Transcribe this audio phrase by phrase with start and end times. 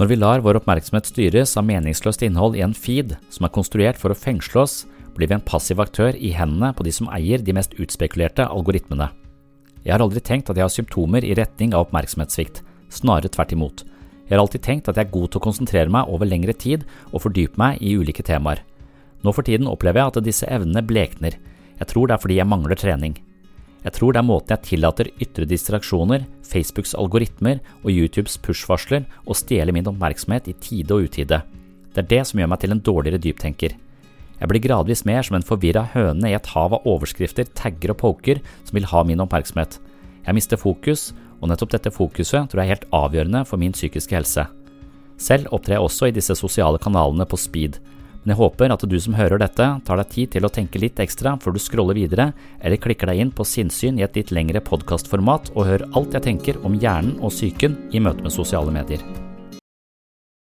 [0.00, 3.98] Når vi lar vår oppmerksomhet styres av meningsløst innhold i en feed som er konstruert
[4.00, 4.76] for å fengsle oss,
[5.12, 9.10] blir vi en passiv aktør i hendene på de som eier de mest utspekulerte algoritmene.
[9.84, 13.84] Jeg har aldri tenkt at jeg har symptomer i retning av oppmerksomhetssvikt, snarere tvert imot.
[14.24, 16.88] Jeg har alltid tenkt at jeg er god til å konsentrere meg over lengre tid
[17.10, 18.64] og fordype meg i ulike temaer.
[19.20, 21.36] Nå for tiden opplever jeg at disse evnene blekner.
[21.76, 23.20] Jeg tror det er fordi jeg mangler trening.
[23.80, 29.36] Jeg tror det er måten jeg tillater ytre distraksjoner, Facebooks algoritmer og YouTubes push-varsler å
[29.36, 31.40] stjele min oppmerksomhet i tide og utide.
[31.94, 33.76] Det er det som gjør meg til en dårligere dyptenker.
[34.40, 38.00] Jeg blir gradvis mer som en forvirra høne i et hav av overskrifter, tagger og
[38.00, 39.78] poker som vil ha min oppmerksomhet.
[40.26, 41.10] Jeg mister fokus,
[41.40, 44.44] og nettopp dette fokuset tror jeg er helt avgjørende for min psykiske helse.
[45.20, 47.78] Selv opptrer jeg også i disse sosiale kanalene på speed,
[48.22, 51.00] men jeg håper at du som hører dette, tar deg tid til å tenke litt
[51.00, 52.30] ekstra før du scroller videre,
[52.60, 56.28] eller klikker deg inn på sinnssyn i et litt lengre podkastformat og hør alt jeg
[56.28, 59.29] tenker om hjernen og psyken i møte med sosiale medier.